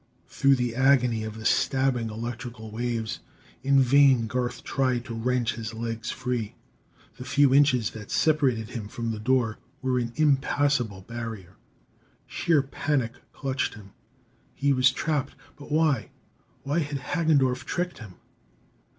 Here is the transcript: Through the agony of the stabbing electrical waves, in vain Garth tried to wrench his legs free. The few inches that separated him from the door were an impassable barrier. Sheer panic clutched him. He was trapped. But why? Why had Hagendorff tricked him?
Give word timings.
Through 0.27 0.55
the 0.55 0.73
agony 0.73 1.23
of 1.25 1.37
the 1.37 1.45
stabbing 1.45 2.09
electrical 2.09 2.71
waves, 2.71 3.19
in 3.61 3.79
vain 3.79 4.25
Garth 4.25 4.63
tried 4.63 5.05
to 5.05 5.13
wrench 5.13 5.53
his 5.53 5.75
legs 5.75 6.09
free. 6.09 6.55
The 7.17 7.23
few 7.23 7.53
inches 7.53 7.91
that 7.91 8.09
separated 8.09 8.69
him 8.69 8.87
from 8.87 9.11
the 9.11 9.19
door 9.19 9.59
were 9.79 9.99
an 9.99 10.11
impassable 10.15 11.01
barrier. 11.01 11.55
Sheer 12.25 12.63
panic 12.63 13.13
clutched 13.31 13.75
him. 13.75 13.91
He 14.55 14.73
was 14.73 14.89
trapped. 14.89 15.35
But 15.55 15.71
why? 15.71 16.09
Why 16.63 16.79
had 16.79 16.97
Hagendorff 16.97 17.63
tricked 17.65 17.99
him? 17.99 18.15